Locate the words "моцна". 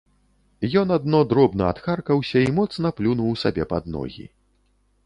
2.61-2.87